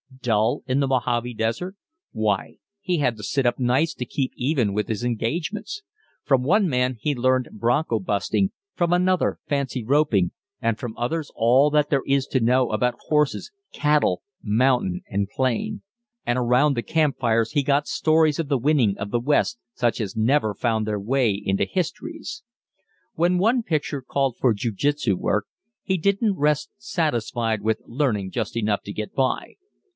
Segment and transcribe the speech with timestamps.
[0.23, 1.75] Dull in the Mohave desert?
[2.11, 5.83] Why, he had to sit up nights to keep even with his engagements.
[6.23, 11.69] From one man he learned bronco busting, from another fancy roping, and from others all
[11.71, 15.81] that there is to know about horses, cattle, mountain, and plain.
[16.25, 20.01] And around the camp fires he got stories of the winning of the West such
[20.01, 22.43] as never found their way into histories.
[23.13, 25.45] When one picture called for jiu jitsu work,
[25.83, 29.55] he didn't rest satisfied with learning just enough to "get by."